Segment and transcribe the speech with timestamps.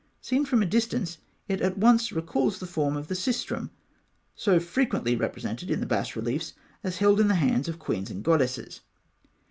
[0.19, 3.69] Seen from a distance, it at once recalls the form of the sistrum,
[4.33, 8.23] so frequently represented in the bas reliefs as held in the hands of queens and
[8.23, 8.81] goddesses.